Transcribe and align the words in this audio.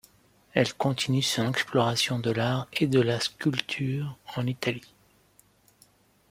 Elle 0.55 0.73
continue 0.73 1.21
son 1.21 1.47
exploration 1.47 2.17
de 2.17 2.31
l'art 2.31 2.67
et 2.73 2.87
de 2.87 2.99
la 2.99 3.19
sculpture 3.19 4.17
en 4.35 4.47
Italie. 4.47 4.95